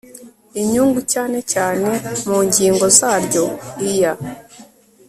inyungu 0.61 0.99
cyane 1.13 1.37
cyane 1.53 1.89
mu 2.27 2.37
ngingo 2.47 2.85
zaryo 2.97 3.43
iya 3.89 4.13